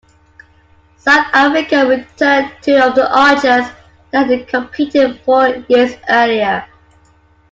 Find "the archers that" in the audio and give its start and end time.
2.95-4.31